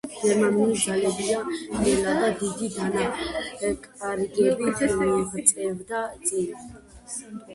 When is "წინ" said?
6.31-6.65